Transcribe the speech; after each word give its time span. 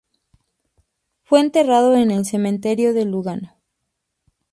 Fue 1.21 1.41
enterrado 1.41 1.95
en 1.95 2.09
el 2.09 2.25
cementerio 2.25 2.91
de 2.95 3.05
Lugano. 3.05 3.53